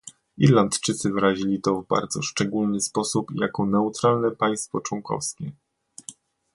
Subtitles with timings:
[0.37, 5.51] Irlandczycy wyrazili to w bardzo szczególny sposób i jako neutralne państwo członkowskie